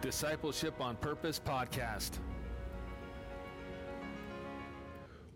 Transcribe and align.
Discipleship 0.00 0.80
on 0.80 0.96
Purpose 0.96 1.38
podcast. 1.44 2.12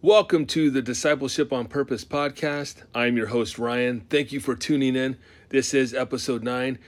Welcome 0.01 0.47
to 0.47 0.71
the 0.71 0.81
Discipleship 0.81 1.53
on 1.53 1.67
Purpose 1.67 2.03
podcast. 2.03 2.77
I'm 2.95 3.19
your 3.19 3.27
host, 3.27 3.59
Ryan. 3.59 4.07
Thank 4.09 4.33
you 4.33 4.41
for 4.41 4.57
tuning 4.57 4.97
in. 4.97 5.19
This 5.51 5.75
is 5.75 5.93
episode 5.93 6.43
nine, 6.43 6.79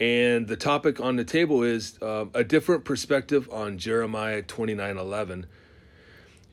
and 0.00 0.48
the 0.48 0.56
topic 0.56 1.00
on 1.00 1.14
the 1.14 1.24
table 1.24 1.62
is 1.62 1.96
uh, 2.02 2.24
a 2.34 2.42
different 2.42 2.84
perspective 2.84 3.48
on 3.52 3.78
Jeremiah 3.78 4.42
29 4.42 4.98
11. 4.98 5.46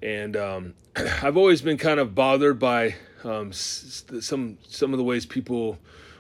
And 0.03 0.37
um, 0.37 0.73
I've 0.95 1.35
always 1.35 1.63
been 1.63 1.77
kind 1.77 1.99
of 1.99 2.13
bothered 2.13 2.59
by 2.59 2.93
um, 3.23 3.51
some, 3.53 4.59
some 4.67 4.93
of 4.93 4.97
the 4.97 5.03
ways 5.03 5.25
people, 5.25 5.79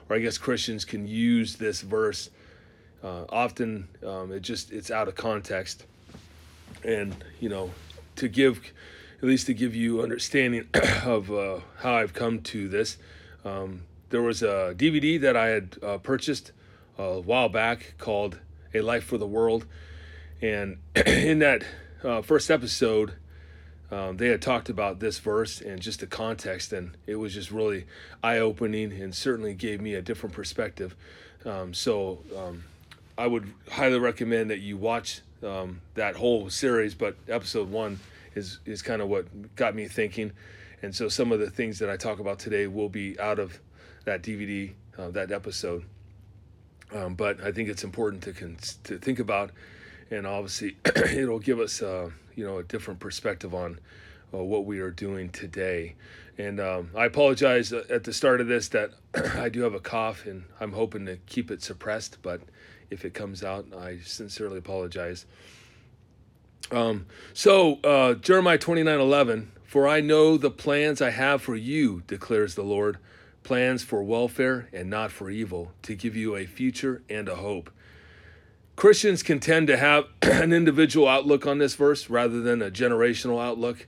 or 0.09 0.15
I 0.15 0.19
guess 0.19 0.39
Christians, 0.39 0.85
can 0.85 1.07
use 1.07 1.57
this 1.57 1.81
verse 1.81 2.31
uh, 3.03 3.25
often 3.29 3.87
um, 4.05 4.31
it 4.31 4.41
just 4.41 4.71
it's 4.71 4.91
out 4.91 5.07
of 5.07 5.15
context, 5.15 5.85
and 6.83 7.15
you 7.39 7.49
know, 7.49 7.71
to 8.17 8.27
give 8.27 8.61
at 9.21 9.27
least 9.27 9.47
to 9.47 9.53
give 9.53 9.75
you 9.75 10.01
understanding 10.01 10.67
of 11.03 11.31
uh, 11.31 11.59
how 11.77 11.95
I've 11.95 12.13
come 12.13 12.41
to 12.41 12.67
this. 12.67 12.97
Um, 13.45 13.83
there 14.09 14.21
was 14.21 14.41
a 14.41 14.73
DVD 14.75 15.19
that 15.21 15.37
I 15.37 15.47
had 15.47 15.77
uh, 15.83 15.97
purchased 15.97 16.51
a 16.97 17.19
while 17.19 17.49
back 17.49 17.93
called 17.97 18.39
"A 18.73 18.81
Life 18.81 19.05
for 19.05 19.17
the 19.17 19.27
World," 19.27 19.65
and 20.41 20.77
in 20.95 21.39
that 21.39 21.63
uh, 22.03 22.21
first 22.21 22.51
episode. 22.51 23.13
Um, 23.91 24.17
they 24.17 24.27
had 24.27 24.39
talked 24.39 24.69
about 24.69 24.99
this 24.99 25.17
verse 25.17 25.61
and 25.61 25.81
just 25.81 26.01
the 26.01 26.05
context, 26.05 26.71
and 26.73 26.95
it 27.07 27.15
was 27.15 27.33
just 27.33 27.49
really 27.49 27.85
eye 28.21 28.37
opening 28.37 28.91
and 28.93 29.15
certainly 29.15 29.55
gave 29.55 29.81
me 29.81 29.95
a 29.95 30.01
different 30.03 30.35
perspective. 30.35 30.95
Um, 31.43 31.73
so, 31.73 32.19
um, 32.37 32.65
I 33.19 33.27
would 33.27 33.51
highly 33.69 33.99
recommend 33.99 34.49
that 34.49 34.59
you 34.59 34.77
watch 34.77 35.19
um, 35.43 35.81
that 35.95 36.15
whole 36.15 36.49
series. 36.49 36.95
But 36.95 37.17
episode 37.27 37.69
one 37.69 37.99
is 38.33 38.59
is 38.65 38.81
kind 38.81 39.01
of 39.01 39.09
what 39.09 39.55
got 39.57 39.75
me 39.75 39.89
thinking, 39.89 40.31
and 40.81 40.95
so 40.95 41.09
some 41.09 41.33
of 41.33 41.39
the 41.41 41.49
things 41.49 41.79
that 41.79 41.89
I 41.89 41.97
talk 41.97 42.19
about 42.19 42.39
today 42.39 42.65
will 42.67 42.87
be 42.87 43.19
out 43.19 43.37
of 43.37 43.59
that 44.05 44.23
DVD, 44.23 44.71
uh, 44.97 45.09
that 45.09 45.33
episode. 45.33 45.83
Um, 46.93 47.15
but 47.15 47.43
I 47.43 47.51
think 47.51 47.67
it's 47.67 47.83
important 47.83 48.23
to 48.23 48.33
to 48.85 48.97
think 48.97 49.19
about, 49.19 49.51
and 50.09 50.25
obviously 50.25 50.77
it'll 50.95 51.39
give 51.39 51.59
us 51.59 51.81
uh, 51.81 52.11
you 52.35 52.45
know 52.45 52.59
a 52.59 52.63
different 52.63 53.01
perspective 53.01 53.53
on 53.53 53.81
uh, 54.33 54.37
what 54.37 54.63
we 54.63 54.79
are 54.79 54.91
doing 54.91 55.29
today. 55.29 55.95
And 56.37 56.61
um, 56.61 56.91
I 56.95 57.03
apologize 57.03 57.73
uh, 57.73 57.83
at 57.89 58.05
the 58.05 58.13
start 58.13 58.39
of 58.39 58.47
this 58.47 58.69
that 58.69 58.91
I 59.35 59.49
do 59.49 59.63
have 59.63 59.73
a 59.73 59.81
cough, 59.81 60.25
and 60.25 60.45
I'm 60.61 60.71
hoping 60.71 61.05
to 61.07 61.17
keep 61.25 61.51
it 61.51 61.61
suppressed, 61.61 62.19
but 62.21 62.39
if 62.89 63.05
it 63.05 63.13
comes 63.13 63.43
out. 63.43 63.65
I 63.77 63.99
sincerely 64.03 64.57
apologize. 64.57 65.25
Um, 66.71 67.07
so, 67.33 67.79
uh, 67.83 68.13
Jeremiah 68.15 68.57
29 68.57 68.99
11, 68.99 69.51
for 69.63 69.87
I 69.87 70.01
know 70.01 70.37
the 70.37 70.51
plans 70.51 71.01
I 71.01 71.09
have 71.09 71.41
for 71.41 71.55
you, 71.55 72.03
declares 72.07 72.55
the 72.55 72.63
Lord, 72.63 72.97
plans 73.43 73.83
for 73.83 74.03
welfare 74.03 74.69
and 74.71 74.89
not 74.89 75.11
for 75.11 75.29
evil, 75.29 75.71
to 75.83 75.95
give 75.95 76.15
you 76.15 76.35
a 76.35 76.45
future 76.45 77.01
and 77.09 77.27
a 77.27 77.35
hope. 77.35 77.71
Christians 78.75 79.23
can 79.23 79.39
tend 79.39 79.67
to 79.67 79.77
have 79.77 80.05
an 80.21 80.53
individual 80.53 81.07
outlook 81.07 81.47
on 81.47 81.57
this 81.57 81.75
verse 81.75 82.09
rather 82.09 82.41
than 82.41 82.61
a 82.61 82.69
generational 82.69 83.43
outlook. 83.43 83.87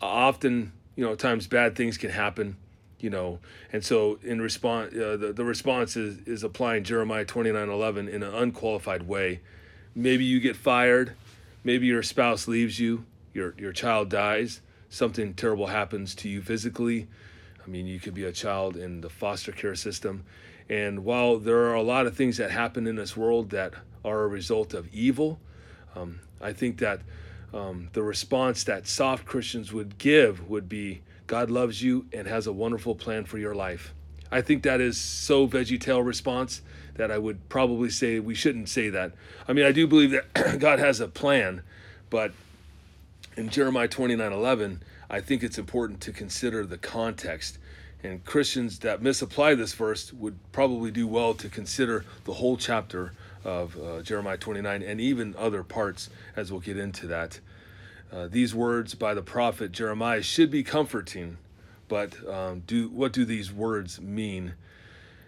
Often, 0.00 0.72
you 0.96 1.04
know, 1.04 1.14
times 1.14 1.46
bad 1.46 1.76
things 1.76 1.96
can 1.96 2.10
happen 2.10 2.56
you 3.04 3.10
know 3.10 3.38
and 3.70 3.84
so 3.84 4.18
in 4.22 4.40
response 4.40 4.94
uh, 4.94 5.18
the, 5.18 5.32
the 5.34 5.44
response 5.44 5.94
is, 5.94 6.18
is 6.26 6.42
applying 6.42 6.82
jeremiah 6.82 7.26
29 7.26 7.68
11 7.68 8.08
in 8.08 8.22
an 8.22 8.34
unqualified 8.34 9.06
way. 9.06 9.40
Maybe 9.94 10.24
you 10.24 10.40
get 10.40 10.56
fired. 10.56 11.12
Maybe 11.62 11.86
your 11.86 12.02
spouse 12.02 12.48
leaves 12.48 12.80
you. 12.80 13.04
Your, 13.32 13.54
your 13.58 13.72
child 13.72 14.08
dies. 14.08 14.60
Something 14.88 15.34
terrible 15.34 15.66
happens 15.66 16.14
to 16.16 16.28
you 16.30 16.40
physically. 16.40 17.06
I 17.64 17.68
mean 17.68 17.86
you 17.86 18.00
could 18.00 18.14
be 18.14 18.24
a 18.24 18.32
child 18.32 18.76
in 18.76 19.02
the 19.02 19.10
foster 19.10 19.52
care 19.52 19.74
system. 19.74 20.24
And 20.70 21.04
while 21.04 21.38
there 21.38 21.58
are 21.66 21.74
a 21.74 21.82
lot 21.82 22.06
of 22.06 22.16
things 22.16 22.38
that 22.38 22.50
happen 22.50 22.86
in 22.86 22.96
this 22.96 23.14
world 23.14 23.50
that 23.50 23.74
are 24.02 24.22
a 24.22 24.28
result 24.28 24.74
of 24.74 24.88
evil 24.92 25.38
um, 25.96 26.20
i 26.40 26.52
think 26.52 26.78
that 26.78 27.00
um, 27.54 27.88
the 27.92 28.02
response 28.02 28.64
that 28.64 28.86
soft 28.86 29.24
christians 29.24 29.72
would 29.72 29.96
give 29.96 30.48
would 30.48 30.68
be 30.68 31.00
God 31.26 31.50
loves 31.50 31.82
you 31.82 32.06
and 32.12 32.26
has 32.28 32.46
a 32.46 32.52
wonderful 32.52 32.94
plan 32.94 33.24
for 33.24 33.38
your 33.38 33.54
life. 33.54 33.94
I 34.30 34.40
think 34.40 34.62
that 34.64 34.80
is 34.80 35.00
so 35.00 35.46
VeggieTale 35.46 36.04
response 36.04 36.60
that 36.96 37.10
I 37.10 37.18
would 37.18 37.48
probably 37.48 37.90
say 37.90 38.18
we 38.18 38.34
shouldn't 38.34 38.68
say 38.68 38.90
that. 38.90 39.12
I 39.48 39.52
mean, 39.52 39.64
I 39.64 39.72
do 39.72 39.86
believe 39.86 40.10
that 40.10 40.58
God 40.60 40.78
has 40.78 41.00
a 41.00 41.08
plan, 41.08 41.62
but 42.10 42.32
in 43.36 43.48
Jeremiah 43.48 43.88
29 43.88 44.32
11, 44.32 44.82
I 45.08 45.20
think 45.20 45.42
it's 45.42 45.58
important 45.58 46.00
to 46.02 46.12
consider 46.12 46.66
the 46.66 46.78
context. 46.78 47.58
And 48.02 48.22
Christians 48.24 48.80
that 48.80 49.00
misapply 49.00 49.54
this 49.54 49.72
verse 49.72 50.12
would 50.12 50.38
probably 50.52 50.90
do 50.90 51.06
well 51.06 51.32
to 51.34 51.48
consider 51.48 52.04
the 52.24 52.34
whole 52.34 52.56
chapter 52.56 53.12
of 53.44 53.76
uh, 53.78 54.02
Jeremiah 54.02 54.38
29 54.38 54.82
and 54.82 55.00
even 55.00 55.34
other 55.36 55.62
parts, 55.62 56.10
as 56.34 56.50
we'll 56.50 56.60
get 56.60 56.78
into 56.78 57.06
that. 57.08 57.40
Uh, 58.12 58.28
these 58.28 58.54
words 58.54 58.94
by 58.94 59.14
the 59.14 59.22
prophet 59.22 59.72
Jeremiah 59.72 60.22
should 60.22 60.50
be 60.50 60.62
comforting, 60.62 61.36
but 61.88 62.16
um, 62.28 62.60
do 62.60 62.88
what 62.88 63.12
do 63.12 63.24
these 63.24 63.52
words 63.52 64.00
mean? 64.00 64.54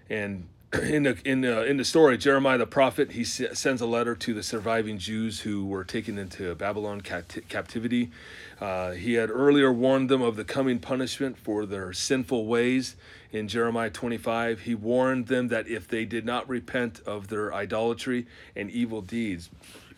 And 0.09 0.49
in 0.82 1.04
the 1.04 1.16
in 1.25 1.43
the 1.43 1.65
in 1.65 1.77
the 1.77 1.84
story, 1.84 2.19
Jeremiah 2.19 2.59
the 2.59 2.66
prophet 2.66 3.12
he 3.12 3.25
sends 3.25 3.81
a 3.81 3.87
letter 3.87 4.15
to 4.16 4.34
the 4.34 4.43
surviving 4.43 4.99
Jews 4.99 5.41
who 5.41 5.65
were 5.65 5.84
taken 5.84 6.19
into 6.19 6.54
Babylon 6.54 7.00
captivity. 7.00 8.10
Uh, 8.60 8.93
he 8.93 9.15
had 9.15 9.31
earlier 9.31 9.72
warned 9.72 10.09
them 10.09 10.22
of 10.22 10.37
the 10.37 10.44
coming 10.44 10.78
punishment 10.78 11.38
for 11.38 11.66
their 11.66 11.93
sinful 11.93 12.47
ways. 12.47 12.97
In 13.32 13.49
Jeremiah 13.49 13.91
25, 13.91 14.60
he 14.60 14.75
warned 14.75 15.27
them 15.27 15.49
that 15.49 15.69
if 15.69 15.87
they 15.87 16.04
did 16.04 16.25
not 16.25 16.49
repent 16.49 17.00
of 17.06 17.28
their 17.28 17.53
idolatry 17.53 18.27
and 18.54 18.71
evil 18.71 19.03
deeds, 19.03 19.50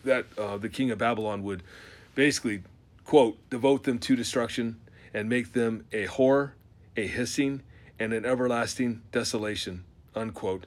that 0.04 0.26
uh, 0.36 0.56
the 0.56 0.68
king 0.68 0.90
of 0.90 0.98
Babylon 0.98 1.44
would 1.44 1.62
basically 2.14 2.62
quote, 3.08 3.38
devote 3.48 3.84
them 3.84 3.98
to 3.98 4.14
destruction 4.14 4.78
and 5.14 5.30
make 5.30 5.54
them 5.54 5.86
a 5.92 6.04
horror, 6.04 6.52
a 6.94 7.06
hissing, 7.06 7.62
and 7.98 8.12
an 8.12 8.26
everlasting 8.26 9.00
desolation, 9.12 9.82
unquote, 10.14 10.66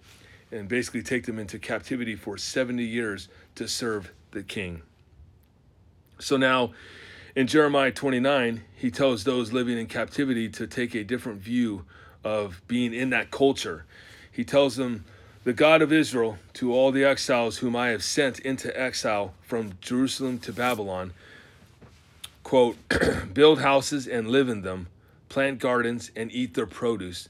and 0.51 0.67
basically 0.67 1.01
take 1.01 1.25
them 1.25 1.39
into 1.39 1.57
captivity 1.59 2.15
for 2.15 2.37
70 2.37 2.83
years 2.83 3.29
to 3.55 3.67
serve 3.67 4.11
the 4.31 4.43
king. 4.43 4.81
So 6.19 6.37
now, 6.37 6.71
in 7.35 7.47
Jeremiah 7.47 7.91
29, 7.91 8.63
he 8.75 8.91
tells 8.91 9.23
those 9.23 9.53
living 9.53 9.77
in 9.77 9.87
captivity 9.87 10.49
to 10.49 10.67
take 10.67 10.93
a 10.93 11.03
different 11.03 11.39
view 11.39 11.85
of 12.23 12.61
being 12.67 12.93
in 12.93 13.09
that 13.11 13.31
culture. 13.31 13.85
He 14.31 14.43
tells 14.43 14.75
them, 14.75 15.05
The 15.43 15.53
God 15.53 15.81
of 15.81 15.91
Israel, 15.91 16.37
to 16.53 16.73
all 16.73 16.91
the 16.91 17.03
exiles 17.03 17.59
whom 17.59 17.75
I 17.75 17.89
have 17.89 18.03
sent 18.03 18.39
into 18.39 18.77
exile 18.79 19.33
from 19.41 19.73
Jerusalem 19.81 20.39
to 20.39 20.53
Babylon, 20.53 21.13
quote, 22.43 22.77
build 23.33 23.61
houses 23.61 24.07
and 24.07 24.29
live 24.29 24.49
in 24.49 24.61
them, 24.61 24.87
plant 25.29 25.59
gardens 25.59 26.11
and 26.15 26.31
eat 26.33 26.53
their 26.53 26.67
produce, 26.67 27.29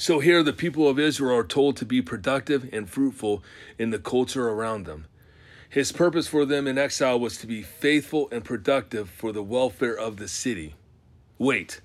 So 0.00 0.20
here 0.20 0.44
the 0.44 0.52
people 0.52 0.88
of 0.88 0.96
Israel 1.00 1.36
are 1.36 1.44
told 1.44 1.76
to 1.76 1.84
be 1.84 2.00
productive 2.00 2.70
and 2.72 2.88
fruitful 2.88 3.42
in 3.80 3.90
the 3.90 3.98
culture 3.98 4.48
around 4.48 4.86
them. 4.86 5.06
His 5.68 5.90
purpose 5.90 6.28
for 6.28 6.46
them 6.46 6.68
in 6.68 6.78
exile 6.78 7.18
was 7.18 7.36
to 7.38 7.48
be 7.48 7.62
faithful 7.62 8.28
and 8.30 8.44
productive 8.44 9.10
for 9.10 9.32
the 9.32 9.42
welfare 9.42 9.98
of 9.98 10.16
the 10.16 10.28
city. 10.28 10.76
Wait, 11.36 11.80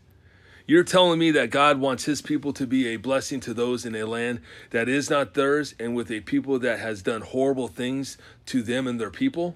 you're 0.67 0.83
telling 0.83 1.17
me 1.17 1.31
that 1.31 1.49
God 1.49 1.79
wants 1.79 2.05
his 2.05 2.21
people 2.21 2.53
to 2.53 2.67
be 2.67 2.85
a 2.89 2.97
blessing 2.97 3.39
to 3.41 3.53
those 3.53 3.83
in 3.83 3.95
a 3.95 4.05
land 4.05 4.41
that 4.69 4.87
is 4.87 5.09
not 5.09 5.33
theirs 5.33 5.73
and 5.79 5.95
with 5.95 6.11
a 6.11 6.21
people 6.21 6.59
that 6.59 6.79
has 6.79 7.01
done 7.01 7.21
horrible 7.21 7.67
things 7.67 8.19
to 8.45 8.61
them 8.61 8.85
and 8.85 9.01
their 9.01 9.09
people? 9.09 9.55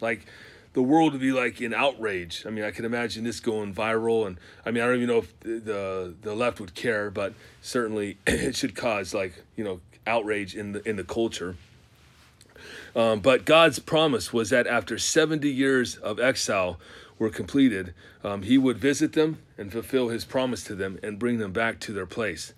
Like, 0.00 0.24
the 0.78 0.82
world 0.84 1.10
would 1.10 1.20
be 1.20 1.32
like 1.32 1.60
in 1.60 1.74
outrage. 1.74 2.44
I 2.46 2.50
mean, 2.50 2.62
I 2.62 2.70
can 2.70 2.84
imagine 2.84 3.24
this 3.24 3.40
going 3.40 3.74
viral, 3.74 4.28
and 4.28 4.38
I 4.64 4.70
mean, 4.70 4.80
I 4.80 4.86
don't 4.86 4.94
even 4.98 5.08
know 5.08 5.18
if 5.18 5.40
the 5.40 6.14
the 6.22 6.36
left 6.36 6.60
would 6.60 6.76
care, 6.76 7.10
but 7.10 7.34
certainly 7.60 8.16
it 8.28 8.54
should 8.54 8.76
cause 8.76 9.12
like 9.12 9.42
you 9.56 9.64
know 9.64 9.80
outrage 10.06 10.54
in 10.54 10.70
the 10.70 10.88
in 10.88 10.94
the 10.94 11.02
culture. 11.02 11.56
Um, 12.94 13.18
but 13.18 13.44
God's 13.44 13.80
promise 13.80 14.32
was 14.32 14.50
that 14.50 14.68
after 14.68 14.98
70 14.98 15.50
years 15.50 15.96
of 15.96 16.20
exile 16.20 16.78
were 17.18 17.28
completed, 17.30 17.92
um, 18.22 18.42
He 18.42 18.56
would 18.56 18.78
visit 18.78 19.14
them 19.14 19.38
and 19.58 19.72
fulfill 19.72 20.10
His 20.10 20.24
promise 20.24 20.62
to 20.62 20.76
them 20.76 21.00
and 21.02 21.18
bring 21.18 21.38
them 21.38 21.50
back 21.50 21.80
to 21.80 21.92
their 21.92 22.06
place. 22.06 22.52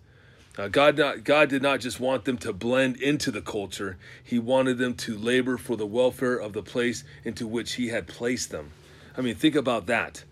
Uh, 0.59 0.69
God, 0.69 0.99
not, 0.99 1.25
God 1.25 1.49
did 1.49 1.63
not 1.63 1.81
just 1.81 2.01
want 2.01 2.25
them 2.25 2.37
to 2.39 2.53
blend 2.53 2.97
into 2.97 3.31
the 3.31 3.41
culture, 3.41 3.97
He 4.23 4.39
wanted 4.39 4.79
them 4.79 4.95
to 4.95 5.17
labor 5.17 5.57
for 5.57 5.77
the 5.77 5.87
welfare 5.87 6.37
of 6.37 6.53
the 6.53 6.63
place 6.63 7.05
into 7.25 7.47
which 7.47 7.75
He 7.75 7.89
had 7.89 8.07
placed 8.07 8.51
them. 8.51 8.71
I 9.17 9.21
mean, 9.21 9.35
think 9.37 9.55
about 9.55 9.87
that. 9.87 10.25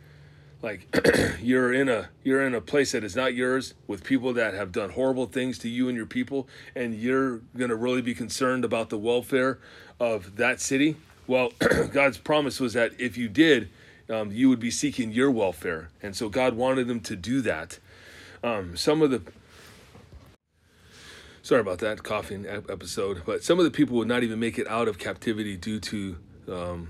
Like 0.60 0.88
you're 1.40 1.72
in 1.72 1.88
a 1.88 2.08
you're 2.24 2.44
in 2.44 2.54
a 2.54 2.60
place 2.60 2.90
that 2.92 3.04
is 3.04 3.14
not 3.14 3.32
yours 3.32 3.74
with 3.86 4.02
people 4.02 4.32
that 4.32 4.54
have 4.54 4.72
done 4.72 4.90
horrible 4.90 5.26
things 5.26 5.56
to 5.58 5.68
you 5.68 5.88
and 5.88 5.96
your 5.96 6.06
people, 6.06 6.48
and 6.74 6.94
you're 6.94 7.40
gonna 7.56 7.76
really 7.76 8.02
be 8.02 8.14
concerned 8.14 8.64
about 8.64 8.90
the 8.90 8.98
welfare 8.98 9.60
of 10.00 10.36
that 10.36 10.60
city. 10.60 10.96
Well, 11.28 11.52
God's 11.92 12.18
promise 12.18 12.58
was 12.58 12.72
that 12.72 12.92
if 12.98 13.16
you 13.16 13.28
did, 13.28 13.68
um, 14.10 14.32
you 14.32 14.48
would 14.48 14.58
be 14.58 14.72
seeking 14.72 15.12
your 15.12 15.30
welfare, 15.30 15.90
and 16.02 16.16
so 16.16 16.28
God 16.28 16.54
wanted 16.54 16.88
them 16.88 17.00
to 17.00 17.14
do 17.14 17.40
that. 17.42 17.78
Um, 18.42 18.76
some 18.76 19.00
of 19.00 19.10
the 19.10 19.22
sorry 21.42 21.60
about 21.60 21.78
that 21.78 22.02
coughing 22.02 22.46
episode, 22.46 23.22
but 23.24 23.42
some 23.42 23.58
of 23.58 23.64
the 23.64 23.70
people 23.70 23.96
would 23.96 24.08
not 24.08 24.22
even 24.22 24.38
make 24.38 24.58
it 24.58 24.66
out 24.68 24.88
of 24.88 24.98
captivity 24.98 25.56
due 25.56 25.80
to 25.80 26.16
um, 26.48 26.88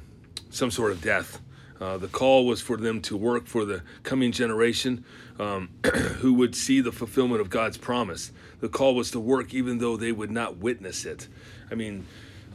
some 0.50 0.70
sort 0.70 0.92
of 0.92 1.02
death. 1.02 1.40
Uh, 1.80 1.96
the 1.96 2.08
call 2.08 2.44
was 2.44 2.60
for 2.60 2.76
them 2.76 3.00
to 3.00 3.16
work 3.16 3.46
for 3.46 3.64
the 3.64 3.82
coming 4.02 4.32
generation 4.32 5.04
um, 5.38 5.68
who 6.16 6.34
would 6.34 6.54
see 6.54 6.80
the 6.80 6.90
fulfillment 6.90 7.40
of 7.40 7.50
God's 7.50 7.76
promise. 7.76 8.32
The 8.60 8.68
call 8.68 8.94
was 8.94 9.12
to 9.12 9.20
work 9.20 9.54
even 9.54 9.78
though 9.78 9.96
they 9.96 10.10
would 10.10 10.30
not 10.30 10.56
witness 10.56 11.04
it. 11.04 11.28
I 11.70 11.76
mean, 11.76 12.06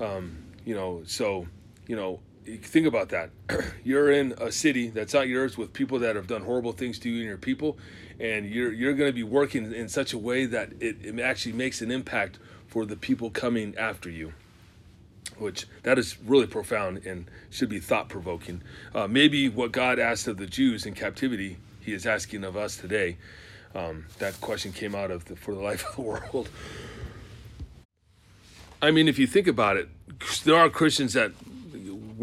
um, 0.01 0.37
you 0.65 0.75
know, 0.75 1.03
so, 1.05 1.47
you 1.87 1.95
know, 1.95 2.19
think 2.61 2.87
about 2.87 3.09
that. 3.09 3.31
you're 3.83 4.11
in 4.11 4.33
a 4.39 4.51
city 4.51 4.89
that's 4.89 5.13
not 5.13 5.27
yours 5.27 5.57
with 5.57 5.73
people 5.73 5.99
that 5.99 6.15
have 6.15 6.27
done 6.27 6.43
horrible 6.43 6.71
things 6.71 6.99
to 6.99 7.09
you 7.09 7.17
and 7.17 7.27
your 7.27 7.37
people, 7.37 7.77
and 8.19 8.45
you're, 8.45 8.71
you're 8.71 8.93
going 8.93 9.09
to 9.09 9.15
be 9.15 9.23
working 9.23 9.73
in 9.73 9.89
such 9.89 10.13
a 10.13 10.17
way 10.17 10.45
that 10.45 10.71
it, 10.79 10.97
it 11.03 11.19
actually 11.19 11.53
makes 11.53 11.81
an 11.81 11.91
impact 11.91 12.39
for 12.67 12.85
the 12.85 12.95
people 12.95 13.29
coming 13.29 13.75
after 13.77 14.09
you 14.09 14.33
which 15.37 15.65
that 15.83 15.97
is 15.97 16.17
really 16.21 16.47
profound 16.47 17.05
and 17.05 17.25
should 17.49 17.69
be 17.69 17.79
thought 17.79 18.09
provoking. 18.09 18.61
Uh, 18.93 19.07
maybe 19.07 19.49
what 19.49 19.71
God 19.71 19.99
asked 19.99 20.27
of 20.27 20.37
the 20.37 20.45
Jews 20.45 20.85
in 20.85 20.93
captivity, 20.93 21.57
He 21.81 21.93
is 21.93 22.05
asking 22.05 22.43
of 22.43 22.55
us 22.55 22.77
today. 22.77 23.17
Um, 23.75 24.05
that 24.19 24.39
question 24.39 24.71
came 24.71 24.93
out 24.93 25.09
of 25.09 25.25
the, 25.25 25.35
for 25.35 25.53
the 25.53 25.61
life 25.69 25.87
of 25.89 25.95
the 25.95 26.01
world. 26.01 26.49
I 28.81 28.91
mean, 28.91 29.07
if 29.07 29.17
you 29.17 29.27
think 29.27 29.47
about 29.47 29.77
it, 29.77 29.89
there 30.43 30.57
are 30.57 30.69
Christians 30.69 31.13
that 31.13 31.31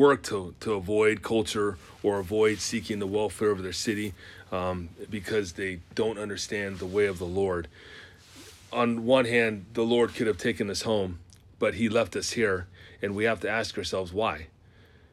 work 0.01 0.23
to, 0.23 0.55
to 0.61 0.73
avoid 0.73 1.21
culture 1.21 1.77
or 2.03 2.21
avoid 2.21 2.59
seeking 2.59 2.99
the 3.01 3.07
welfare 3.07 3.51
of 3.51 3.63
their 3.63 3.75
city 3.75 4.15
um, 4.51 4.89
because 5.11 5.53
they 5.53 5.79
don't 5.95 6.19
understand 6.19 6.79
the 6.79 6.87
way 6.87 7.05
of 7.05 7.19
the 7.19 7.27
Lord. 7.27 7.69
On 8.73 9.05
one 9.05 9.27
hand, 9.27 9.67
the 9.75 9.83
Lord 9.83 10.15
could 10.15 10.27
have 10.27 10.39
taken 10.39 10.71
us 10.71 10.83
home, 10.83 11.19
but 11.59 11.75
He 11.75 11.91
left 11.91 12.17
us 12.17 12.31
here 12.31 12.67
and 13.03 13.15
we 13.15 13.25
have 13.25 13.41
to 13.41 13.51
ask 13.51 13.77
ourselves 13.77 14.11
why. 14.11 14.47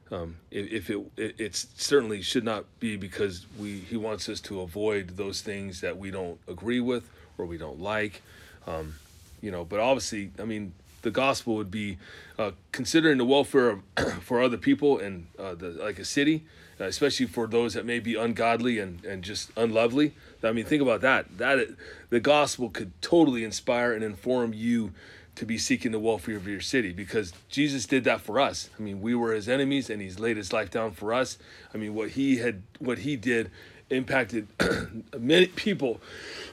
Um, 0.10 0.38
if, 0.52 0.90
it 0.90 1.06
it 1.18 1.54
certainly 1.76 2.22
should 2.22 2.46
not 2.46 2.64
be 2.80 2.96
because 2.96 3.46
we 3.60 3.80
he 3.80 3.98
wants 3.98 4.30
us 4.30 4.40
to 4.42 4.62
avoid 4.62 5.18
those 5.18 5.42
things 5.42 5.82
that 5.82 5.98
we 5.98 6.12
don't 6.12 6.40
agree 6.48 6.80
with 6.80 7.10
or 7.38 7.46
we 7.46 7.58
don't 7.58 7.82
like, 7.82 8.22
um, 8.66 8.96
you 9.42 9.52
know. 9.52 9.66
But 9.66 9.82
obviously, 9.82 10.32
I 10.40 10.46
mean, 10.46 10.72
the 11.02 11.12
gospel 11.12 11.56
would 11.56 11.72
be 11.72 11.98
uh, 12.38 12.52
considering 12.72 13.18
the 13.18 13.26
welfare 13.26 13.70
of, 13.70 13.82
for 14.24 14.42
other 14.42 14.58
people 14.58 15.00
and 15.00 15.28
uh, 15.40 15.56
the, 15.56 15.70
like 15.70 16.00
a 16.00 16.06
city, 16.06 16.44
uh, 16.80 16.86
especially 16.86 17.26
for 17.26 17.48
those 17.48 17.74
that 17.74 17.86
may 17.86 18.00
be 18.00 18.16
ungodly 18.16 18.80
and, 18.80 19.04
and 19.06 19.24
just 19.24 19.52
unlovely. 19.58 20.14
I 20.44 20.52
mean, 20.52 20.66
think 20.66 20.82
about 20.82 21.02
that. 21.02 21.38
That 21.38 21.68
the 22.10 22.20
gospel 22.20 22.70
could 22.70 22.92
totally 23.02 23.44
inspire 23.44 23.94
and 23.94 24.04
inform 24.04 24.54
you 24.54 24.94
to 25.36 25.46
be 25.46 25.58
seeking 25.58 25.92
the 25.92 26.00
welfare 26.00 26.36
of 26.36 26.48
your 26.48 26.62
city 26.62 26.92
because 26.92 27.32
Jesus 27.48 27.86
did 27.86 28.04
that 28.06 28.22
for 28.22 28.40
us. 28.40 28.70
I 28.78 28.82
mean, 28.82 29.02
we 29.02 29.14
were 29.14 29.34
his 29.34 29.48
enemies 29.48 29.90
and 29.90 30.02
he's 30.02 30.20
laid 30.20 30.36
his 30.36 30.52
life 30.52 30.72
down 30.72 30.92
for 30.92 31.14
us. 31.14 31.38
I 31.74 31.78
mean, 31.78 31.94
what 31.94 32.10
he 32.10 32.38
had 32.38 32.64
what 32.80 33.00
he 33.00 33.16
did 33.16 33.52
impacted 33.90 34.48
many 35.18 35.46
people, 35.48 36.02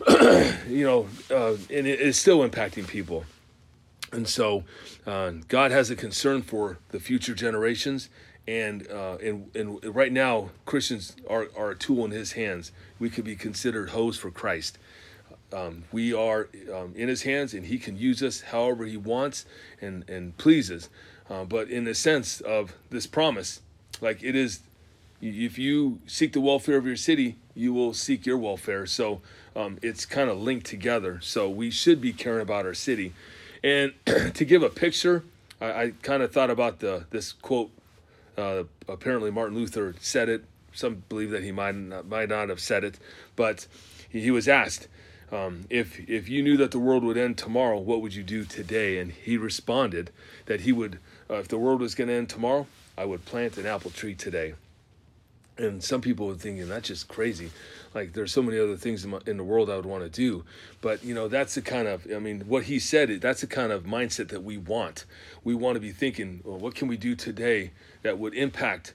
you 0.69 0.85
know, 0.85 1.09
uh, 1.31 1.53
and 1.71 1.87
it 1.87 2.01
is 2.01 2.19
still 2.19 2.47
impacting 2.47 2.87
people. 2.87 3.25
And 4.15 4.29
so 4.29 4.65
uh, 5.07 5.33
God 5.49 5.71
has 5.73 5.91
a 5.91 5.97
concern 5.97 6.43
for 6.43 6.79
the 6.91 7.01
future 7.01 7.35
generations. 7.35 8.09
And, 8.47 8.87
uh, 8.91 9.17
and, 9.17 9.51
and 9.55 9.95
right 9.95 10.13
now, 10.13 10.51
Christians 10.67 11.17
are, 11.29 11.49
are 11.57 11.71
a 11.71 11.77
tool 11.77 12.05
in 12.05 12.11
his 12.11 12.33
hands. 12.33 12.73
We 12.99 13.11
could 13.11 13.25
be 13.25 13.37
considered 13.37 13.91
hoes 13.91 14.17
for 14.17 14.31
Christ. 14.31 14.79
Um, 15.53 15.85
we 15.93 16.13
are 16.13 16.49
um, 16.73 16.95
in 16.97 17.09
his 17.09 17.23
hands 17.23 17.55
and 17.55 17.67
he 17.67 17.79
can 17.79 17.97
use 17.97 18.23
us 18.23 18.41
however 18.41 18.85
he 18.85 18.97
wants 18.97 19.47
and, 19.81 20.09
and 20.09 20.37
pleases. 20.37 20.89
Uh, 21.29 21.45
but 21.45 21.71
in 21.71 21.85
the 21.85 21.95
sense 21.95 22.41
of 22.41 22.75
this 22.91 23.07
promise, 23.07 23.63
like 24.01 24.23
it 24.23 24.35
is, 24.35 24.61
if 25.23 25.59
you 25.59 26.01
seek 26.07 26.33
the 26.33 26.41
welfare 26.41 26.77
of 26.77 26.87
your 26.87 26.97
city, 26.97 27.37
you 27.55 27.73
will 27.73 27.95
seek 27.95 28.27
your 28.27 28.37
welfare. 28.37 28.85
So 28.85 29.23
um, 29.57 29.79
it's 29.81 30.05
kind 30.05 30.29
of 30.29 30.39
linked 30.39 30.67
together. 30.67 31.21
So 31.23 31.49
we 31.49 31.71
should 31.71 32.01
be 32.01 32.13
caring 32.13 32.43
about 32.43 32.67
our 32.67 32.75
city. 32.75 33.15
And 33.65 33.95
to 34.35 34.45
give 34.45 34.63
a 34.63 34.69
picture, 34.69 35.25
I, 35.61 35.67
I 35.67 35.93
kind 36.03 36.23
of 36.23 36.31
thought 36.33 36.51
about 36.51 36.79
the 36.79 37.07
this 37.11 37.33
quote. 37.33 37.71
Uh, 38.37 38.65
apparently, 38.89 39.31
Martin 39.31 39.57
Luther 39.57 39.95
said 40.01 40.29
it. 40.29 40.45
Some 40.73 41.05
believe 41.09 41.31
that 41.31 41.43
he 41.43 41.53
might 41.53 41.75
not, 41.75 42.07
might 42.07 42.29
not 42.29 42.49
have 42.49 42.61
said 42.61 42.85
it, 42.85 42.99
but 43.37 43.67
he, 44.11 44.21
he 44.21 44.31
was 44.31 44.49
asked, 44.49 44.89
um, 45.33 45.65
if 45.71 45.99
if 46.09 46.29
you 46.29 46.43
knew 46.43 46.57
that 46.59 46.73
the 46.73 46.79
world 46.79 47.05
would 47.05 47.17
end 47.17 47.39
tomorrow, 47.39 47.79
what 47.79 48.03
would 48.03 48.15
you 48.15 48.23
do 48.23 48.45
today? 48.45 48.99
And 48.99 49.13
he 49.13 49.39
responded 49.39 50.11
that 50.47 50.63
he 50.63 50.73
would, 50.73 50.99
uh, 51.31 51.37
if 51.37 51.49
the 51.49 51.59
world 51.59 51.81
was 51.81 51.95
going 51.95 52.09
to 52.09 52.15
end 52.15 52.29
tomorrow, 52.29 52.67
I 52.99 53.07
would 53.07 53.25
plant 53.25 53.57
an 53.57 53.67
apple 53.67 53.91
tree 53.91 54.15
today. 54.15 54.55
And 55.57 55.83
some 55.83 56.01
people 56.01 56.27
were 56.27 56.35
thinking 56.35 56.69
that's 56.69 56.89
just 56.89 57.09
crazy. 57.09 57.51
Like 57.95 58.13
there's 58.13 58.33
so 58.33 58.43
many 58.43 58.59
other 58.59 58.77
things 58.77 59.05
in, 59.05 59.11
my, 59.11 59.21
in 59.27 59.37
the 59.37 59.45
world 59.45 59.71
I 59.71 59.77
would 59.77 59.87
want 59.87 60.03
to 60.03 60.11
do, 60.11 60.45
but 60.81 61.05
you 61.05 61.15
know 61.15 61.29
that's 61.29 61.55
the 61.55 61.63
kind 61.63 61.87
of 61.87 62.05
I 62.13 62.19
mean 62.19 62.41
what 62.49 62.65
he 62.65 62.81
said. 62.81 63.21
That's 63.21 63.41
the 63.41 63.47
kind 63.47 63.71
of 63.71 63.85
mindset 63.85 64.29
that 64.31 64.43
we 64.43 64.57
want. 64.57 65.05
We 65.45 65.55
want 65.55 65.77
to 65.77 65.81
be 65.81 65.93
thinking, 65.93 66.41
well, 66.43 66.59
what 66.59 66.75
can 66.75 66.89
we 66.89 66.97
do 66.97 67.15
today 67.15 67.71
that 68.03 68.19
would 68.19 68.35
impact, 68.35 68.95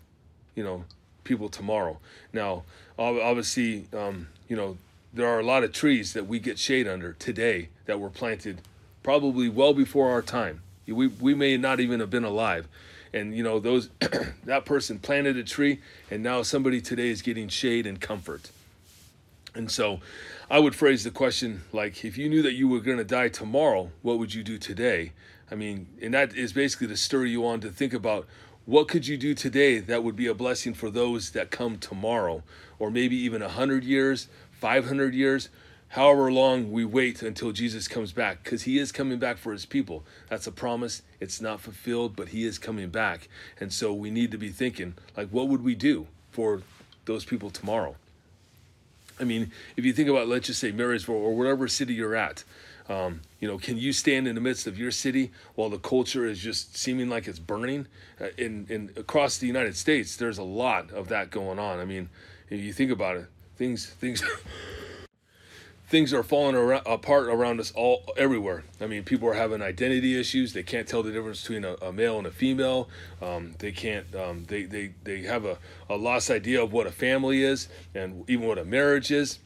you 0.56 0.64
know, 0.64 0.86
people 1.24 1.50
tomorrow. 1.50 2.00
Now, 2.34 2.64
obviously, 2.98 3.86
um, 3.94 4.28
you 4.48 4.56
know, 4.56 4.78
there 5.14 5.28
are 5.28 5.40
a 5.40 5.44
lot 5.44 5.64
of 5.64 5.74
trees 5.74 6.14
that 6.14 6.28
we 6.28 6.40
get 6.40 6.58
shade 6.58 6.88
under 6.88 7.14
today 7.14 7.70
that 7.86 8.00
were 8.00 8.10
planted 8.10 8.62
probably 9.04 9.50
well 9.50 9.74
before 9.74 10.10
our 10.10 10.22
time. 10.22 10.62
We, 10.88 11.08
we 11.08 11.36
may 11.36 11.56
not 11.58 11.80
even 11.80 12.00
have 12.00 12.10
been 12.10 12.24
alive. 12.24 12.68
And 13.14 13.36
you 13.36 13.44
know, 13.44 13.60
those 13.60 13.90
that 14.46 14.66
person 14.66 15.00
planted 15.00 15.38
a 15.38 15.44
tree 15.44 15.80
and 16.12 16.22
now 16.22 16.42
somebody 16.44 16.82
today 16.82 17.10
is 17.10 17.22
getting 17.22 17.48
shade 17.48 17.86
and 17.86 18.00
comfort. 18.00 18.52
And 19.56 19.72
so 19.72 20.00
I 20.50 20.60
would 20.60 20.76
phrase 20.76 21.04
the 21.04 21.12
question 21.12 21.64
like 21.72 22.06
if 22.06 22.18
you 22.18 22.30
knew 22.30 22.42
that 22.42 22.54
you 22.54 22.68
were 22.68 22.80
going 22.80 22.98
to 22.98 23.04
die 23.04 23.30
tomorrow, 23.30 23.92
what 24.02 24.20
would 24.20 24.34
you 24.34 24.44
do 24.44 24.58
today? 24.58 25.14
I 25.52 25.56
mean, 25.56 25.88
and 26.02 26.14
that 26.14 26.36
is 26.36 26.54
basically 26.54 26.88
to 26.88 26.98
stir 26.98 27.26
you 27.26 27.46
on 27.46 27.60
to 27.62 27.70
think 27.70 27.94
about 27.94 28.28
what 28.66 28.88
could 28.88 29.08
you 29.08 29.18
do 29.18 29.34
today 29.34 29.80
that 29.80 30.04
would 30.04 30.16
be 30.16 30.28
a 30.28 30.36
blessing 30.36 30.76
for 30.76 30.92
those 30.92 31.32
that 31.32 31.50
come 31.50 31.80
tomorrow 31.80 32.44
or 32.78 32.92
maybe 32.92 33.16
even 33.16 33.42
a 33.42 33.50
hundred 33.50 33.84
years 33.84 34.28
500 34.60 35.14
years, 35.14 35.50
however 35.90 36.32
long 36.32 36.72
we 36.72 36.86
wait 36.86 37.22
until 37.22 37.52
Jesus 37.52 37.88
comes 37.88 38.12
back, 38.12 38.44
because 38.44 38.64
he 38.64 38.78
is 38.78 38.92
coming 38.92 39.20
back 39.20 39.38
for 39.38 39.52
his 39.52 39.66
people. 39.66 40.04
That's 40.30 40.48
a 40.48 40.52
promise. 40.52 41.02
It's 41.20 41.42
not 41.42 41.62
fulfilled, 41.62 42.16
but 42.16 42.30
he 42.30 42.46
is 42.46 42.58
coming 42.58 42.90
back. 42.90 43.28
And 43.60 43.74
so 43.74 43.94
we 43.94 44.12
need 44.12 44.32
to 44.32 44.38
be 44.38 44.50
thinking, 44.50 44.96
like, 45.18 45.30
what 45.30 45.48
would 45.48 45.64
we 45.64 45.76
do 45.76 46.08
for 46.32 46.62
those 47.06 47.26
people 47.26 47.50
tomorrow? 47.50 47.96
I 49.20 49.24
mean, 49.26 49.52
if 49.76 49.84
you 49.84 49.92
think 49.92 50.10
about, 50.10 50.28
let's 50.28 50.48
just 50.48 50.60
say 50.60 50.72
Marysville 50.72 51.16
or 51.16 51.36
whatever 51.36 51.68
city 51.68 51.94
you're 51.94 52.16
at, 52.16 52.44
um, 52.88 53.22
you 53.40 53.48
know, 53.48 53.58
can 53.58 53.78
you 53.78 53.94
stand 53.94 54.28
in 54.28 54.36
the 54.36 54.42
midst 54.42 54.66
of 54.66 54.80
your 54.80 54.90
city 54.90 55.32
while 55.56 55.70
the 55.70 55.78
culture 55.78 56.26
is 56.26 56.40
just 56.40 56.76
seeming 56.76 57.10
like 57.10 57.28
it's 57.28 57.38
burning? 57.38 57.88
Uh, 58.20 58.28
in, 58.38 58.66
in 58.70 58.92
across 58.96 59.38
the 59.38 59.46
United 59.46 59.78
States, 59.78 60.16
there's 60.16 60.40
a 60.40 60.44
lot 60.44 60.92
of 60.92 61.10
that 61.10 61.30
going 61.30 61.60
on. 61.60 61.80
I 61.80 61.86
mean, 61.86 62.10
if 62.50 62.60
you 62.60 62.74
think 62.74 62.90
about 62.90 63.18
it, 63.18 63.28
things 63.58 63.86
things 63.86 64.24
things 65.90 66.14
are 66.14 66.24
falling 66.24 66.56
around, 66.56 66.84
apart 66.86 67.28
around 67.28 67.60
us 67.60 67.72
all 67.76 68.04
everywhere. 68.16 68.64
I 68.80 68.86
mean, 68.88 69.04
people 69.04 69.28
are 69.28 69.34
having 69.34 69.62
identity 69.62 70.20
issues. 70.20 70.54
They 70.54 70.64
can't 70.64 70.88
tell 70.88 71.04
the 71.04 71.12
difference 71.12 71.42
between 71.42 71.66
a, 71.66 71.74
a 71.82 71.92
male 71.92 72.18
and 72.20 72.28
a 72.28 72.32
female. 72.32 72.90
Um, 73.22 73.56
they 73.60 73.72
can't. 73.72 74.06
Um, 74.16 74.46
they, 74.48 74.64
they 74.64 74.94
they 75.04 75.24
have 75.24 75.46
a, 75.46 75.58
a 75.90 75.98
lost 75.98 76.30
idea 76.30 76.62
of 76.64 76.72
what 76.72 76.88
a 76.88 76.92
family 76.92 77.44
is 77.44 77.68
and 77.96 78.24
even 78.30 78.48
what 78.48 78.58
a 78.60 78.66
marriage 78.66 79.12
is. 79.12 79.40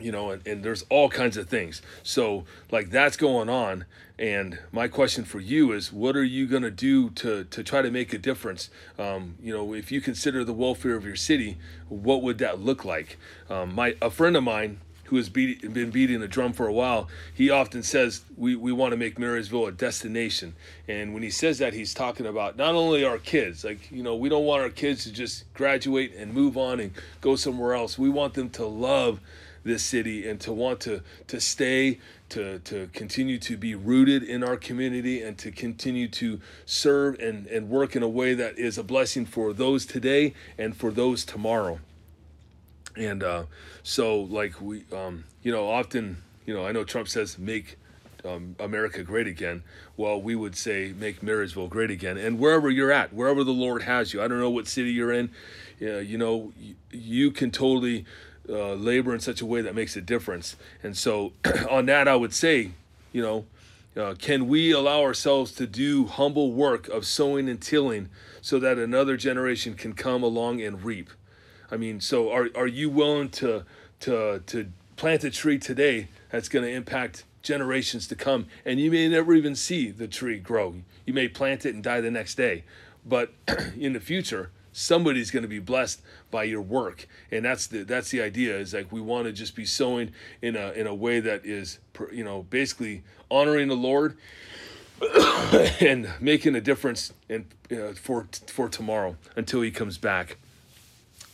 you 0.00 0.12
know, 0.12 0.30
and, 0.30 0.46
and 0.46 0.64
there's 0.64 0.84
all 0.90 1.08
kinds 1.08 1.36
of 1.36 1.48
things. 1.48 1.80
So 2.02 2.44
like 2.70 2.90
that's 2.90 3.16
going 3.16 3.48
on. 3.48 3.84
And 4.18 4.58
my 4.70 4.88
question 4.88 5.24
for 5.24 5.40
you 5.40 5.72
is, 5.72 5.92
what 5.92 6.16
are 6.16 6.22
you 6.24 6.46
going 6.46 6.62
to 6.62 6.70
do 6.70 7.10
to 7.10 7.44
to 7.44 7.62
try 7.62 7.82
to 7.82 7.90
make 7.90 8.12
a 8.12 8.18
difference? 8.18 8.70
Um, 8.98 9.36
you 9.42 9.52
know, 9.52 9.74
if 9.74 9.90
you 9.90 10.00
consider 10.00 10.44
the 10.44 10.52
welfare 10.52 10.94
of 10.94 11.04
your 11.04 11.16
city, 11.16 11.58
what 11.88 12.22
would 12.22 12.38
that 12.38 12.60
look 12.60 12.84
like? 12.84 13.18
Um, 13.48 13.74
my 13.74 13.96
a 14.02 14.10
friend 14.10 14.36
of 14.36 14.44
mine 14.44 14.80
who 15.12 15.18
has 15.18 15.28
beat, 15.28 15.60
been 15.74 15.90
beating 15.90 16.20
the 16.20 16.26
drum 16.26 16.54
for 16.54 16.66
a 16.66 16.72
while, 16.72 17.06
he 17.34 17.50
often 17.50 17.82
says 17.82 18.24
we, 18.34 18.56
we 18.56 18.72
want 18.72 18.92
to 18.92 18.96
make 18.96 19.18
Marysville 19.18 19.66
a 19.66 19.72
destination. 19.72 20.54
And 20.88 21.12
when 21.12 21.22
he 21.22 21.28
says 21.28 21.58
that, 21.58 21.74
he's 21.74 21.92
talking 21.92 22.24
about 22.24 22.56
not 22.56 22.74
only 22.74 23.04
our 23.04 23.18
kids, 23.18 23.62
like, 23.62 23.92
you 23.92 24.02
know, 24.02 24.16
we 24.16 24.30
don't 24.30 24.46
want 24.46 24.62
our 24.62 24.70
kids 24.70 25.04
to 25.04 25.12
just 25.12 25.52
graduate 25.52 26.14
and 26.16 26.32
move 26.32 26.56
on 26.56 26.80
and 26.80 26.92
go 27.20 27.36
somewhere 27.36 27.74
else. 27.74 27.98
We 27.98 28.08
want 28.08 28.32
them 28.32 28.48
to 28.50 28.64
love 28.64 29.20
this 29.64 29.84
city 29.84 30.26
and 30.26 30.40
to 30.40 30.52
want 30.52 30.80
to 30.80 31.02
to 31.26 31.38
stay 31.38 32.00
to 32.30 32.60
to 32.60 32.88
continue 32.94 33.38
to 33.38 33.58
be 33.58 33.74
rooted 33.74 34.22
in 34.22 34.42
our 34.42 34.56
community 34.56 35.22
and 35.22 35.36
to 35.38 35.52
continue 35.52 36.08
to 36.08 36.40
serve 36.64 37.20
and 37.20 37.46
and 37.48 37.68
work 37.68 37.94
in 37.94 38.02
a 38.02 38.08
way 38.08 38.32
that 38.32 38.58
is 38.58 38.78
a 38.78 38.82
blessing 38.82 39.26
for 39.26 39.52
those 39.52 39.84
today 39.86 40.32
and 40.58 40.74
for 40.74 40.90
those 40.90 41.24
tomorrow 41.24 41.78
and 42.96 43.22
uh, 43.22 43.44
so 43.82 44.20
like 44.20 44.60
we 44.60 44.84
um, 44.92 45.24
you 45.42 45.52
know 45.52 45.68
often 45.68 46.22
you 46.46 46.54
know 46.54 46.66
i 46.66 46.72
know 46.72 46.84
trump 46.84 47.08
says 47.08 47.38
make 47.38 47.76
um, 48.24 48.56
America 48.58 49.02
great 49.02 49.26
again. 49.26 49.62
Well, 49.96 50.20
we 50.20 50.34
would 50.34 50.56
say 50.56 50.94
make 50.96 51.22
Marysville 51.22 51.68
great 51.68 51.90
again. 51.90 52.16
And 52.16 52.38
wherever 52.38 52.70
you're 52.70 52.92
at, 52.92 53.12
wherever 53.12 53.44
the 53.44 53.52
Lord 53.52 53.82
has 53.82 54.12
you, 54.12 54.22
I 54.22 54.28
don't 54.28 54.38
know 54.38 54.50
what 54.50 54.68
city 54.68 54.92
you're 54.92 55.12
in, 55.12 55.30
uh, 55.80 55.98
you 55.98 56.18
know, 56.18 56.52
you, 56.58 56.74
you 56.90 57.30
can 57.30 57.50
totally 57.50 58.04
uh, 58.48 58.74
labor 58.74 59.14
in 59.14 59.20
such 59.20 59.40
a 59.40 59.46
way 59.46 59.60
that 59.62 59.74
makes 59.74 59.96
a 59.96 60.00
difference. 60.00 60.56
And 60.82 60.96
so, 60.96 61.32
on 61.70 61.86
that, 61.86 62.08
I 62.08 62.16
would 62.16 62.34
say, 62.34 62.72
you 63.12 63.22
know, 63.22 63.44
uh, 63.96 64.14
can 64.18 64.48
we 64.48 64.72
allow 64.72 65.02
ourselves 65.02 65.52
to 65.52 65.66
do 65.66 66.06
humble 66.06 66.52
work 66.52 66.88
of 66.88 67.04
sowing 67.04 67.48
and 67.48 67.60
tilling 67.60 68.08
so 68.40 68.58
that 68.58 68.78
another 68.78 69.16
generation 69.16 69.74
can 69.74 69.92
come 69.92 70.22
along 70.22 70.62
and 70.62 70.82
reap? 70.82 71.10
I 71.72 71.78
mean, 71.78 72.00
so 72.00 72.30
are 72.30 72.48
are 72.54 72.66
you 72.66 72.90
willing 72.90 73.30
to 73.30 73.64
to 74.00 74.42
to 74.46 74.66
plant 74.96 75.24
a 75.24 75.30
tree 75.30 75.58
today 75.58 76.08
that's 76.30 76.48
going 76.50 76.64
to 76.64 76.70
impact 76.70 77.24
generations 77.42 78.06
to 78.08 78.14
come, 78.14 78.46
and 78.64 78.78
you 78.78 78.90
may 78.90 79.08
never 79.08 79.34
even 79.34 79.56
see 79.56 79.90
the 79.90 80.06
tree 80.06 80.38
grow. 80.38 80.74
You 81.06 81.14
may 81.14 81.28
plant 81.28 81.64
it 81.64 81.74
and 81.74 81.82
die 81.82 82.02
the 82.02 82.10
next 82.10 82.34
day, 82.34 82.64
but 83.04 83.32
in 83.78 83.94
the 83.94 84.00
future 84.00 84.50
somebody's 84.72 85.30
going 85.30 85.42
to 85.42 85.48
be 85.48 85.58
blessed 85.58 86.00
by 86.30 86.44
your 86.44 86.62
work. 86.62 87.06
And 87.30 87.44
that's 87.44 87.66
the 87.66 87.84
that's 87.84 88.10
the 88.10 88.22
idea 88.22 88.56
is 88.56 88.74
like 88.74 88.90
we 88.90 89.00
want 89.00 89.26
to 89.26 89.32
just 89.32 89.54
be 89.54 89.64
sowing 89.64 90.12
in 90.40 90.56
a 90.56 90.72
in 90.72 90.86
a 90.86 90.94
way 90.94 91.20
that 91.20 91.44
is 91.44 91.78
you 92.10 92.24
know 92.24 92.42
basically 92.44 93.02
honoring 93.30 93.68
the 93.68 93.76
lord 93.76 94.16
and 95.80 96.08
making 96.20 96.54
a 96.54 96.60
difference 96.60 97.12
in 97.28 97.46
uh, 97.70 97.92
for 97.92 98.28
for 98.46 98.68
tomorrow 98.68 99.16
until 99.36 99.60
he 99.60 99.70
comes 99.70 99.98
back 99.98 100.38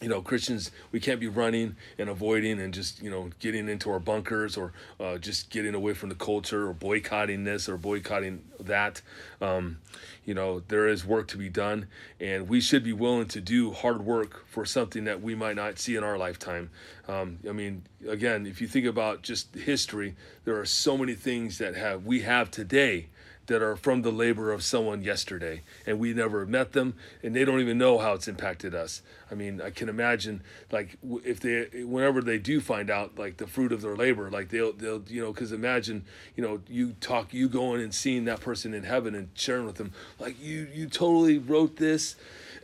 you 0.00 0.08
know 0.08 0.22
christians 0.22 0.70
we 0.92 1.00
can't 1.00 1.18
be 1.18 1.26
running 1.26 1.74
and 1.98 2.08
avoiding 2.08 2.60
and 2.60 2.72
just 2.72 3.02
you 3.02 3.10
know 3.10 3.30
getting 3.40 3.68
into 3.68 3.90
our 3.90 3.98
bunkers 3.98 4.56
or 4.56 4.72
uh, 5.00 5.18
just 5.18 5.50
getting 5.50 5.74
away 5.74 5.94
from 5.94 6.08
the 6.08 6.14
culture 6.14 6.68
or 6.68 6.72
boycotting 6.72 7.44
this 7.44 7.68
or 7.68 7.76
boycotting 7.76 8.42
that. 8.60 9.00
Um, 9.40 9.78
you 10.24 10.34
know 10.34 10.60
there 10.68 10.86
is 10.86 11.06
work 11.06 11.28
to 11.28 11.38
be 11.38 11.48
done 11.48 11.86
and 12.20 12.48
we 12.48 12.60
should 12.60 12.84
be 12.84 12.92
willing 12.92 13.26
to 13.28 13.40
do 13.40 13.72
hard 13.72 14.04
work 14.04 14.46
for 14.46 14.66
something 14.66 15.04
that 15.04 15.22
we 15.22 15.34
might 15.34 15.56
not 15.56 15.78
see 15.78 15.96
in 15.96 16.04
our 16.04 16.18
lifetime. 16.18 16.70
Um, 17.08 17.38
i 17.48 17.52
mean 17.52 17.82
again 18.06 18.46
if 18.46 18.60
you 18.60 18.68
think 18.68 18.86
about 18.86 19.22
just 19.22 19.54
history 19.54 20.14
there 20.44 20.58
are 20.60 20.66
so 20.66 20.98
many 20.98 21.14
things 21.14 21.58
that 21.58 21.74
have 21.76 22.04
we 22.04 22.20
have 22.22 22.50
today 22.50 23.08
that 23.48 23.62
are 23.62 23.76
from 23.76 24.02
the 24.02 24.12
labor 24.12 24.52
of 24.52 24.62
someone 24.62 25.02
yesterday 25.02 25.62
and 25.86 25.98
we 25.98 26.14
never 26.14 26.46
met 26.46 26.72
them 26.72 26.94
and 27.22 27.34
they 27.34 27.44
don't 27.44 27.60
even 27.60 27.76
know 27.76 27.98
how 27.98 28.14
it's 28.14 28.28
impacted 28.28 28.74
us. 28.74 29.02
I 29.30 29.34
mean 29.34 29.60
i 29.60 29.70
can 29.70 29.88
imagine 29.88 30.42
like 30.70 30.96
if 31.24 31.40
they 31.40 31.84
whenever 31.84 32.22
they 32.22 32.38
do 32.38 32.60
find 32.60 32.90
out 32.90 33.18
like 33.18 33.36
the 33.36 33.46
fruit 33.46 33.72
of 33.72 33.82
their 33.82 33.96
labor 33.96 34.30
like 34.30 34.48
they'll 34.48 34.72
they'll 34.72 35.02
you 35.08 35.22
know 35.22 35.32
because 35.32 35.52
imagine 35.52 36.04
you 36.36 36.42
know 36.42 36.60
you 36.68 36.92
talk 37.00 37.34
you 37.34 37.48
going 37.48 37.80
and 37.80 37.94
seeing 37.94 38.24
that 38.24 38.40
person 38.40 38.72
in 38.74 38.84
heaven 38.84 39.14
and 39.14 39.28
sharing 39.34 39.66
with 39.66 39.76
them 39.76 39.92
like 40.18 40.40
you 40.40 40.68
you 40.72 40.86
totally 40.86 41.38
wrote 41.38 41.76
this 41.76 42.16